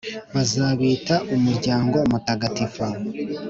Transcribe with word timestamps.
bazabita 0.33 1.15
’umuryango 1.35 1.97
mutagatifu’, 2.11 2.85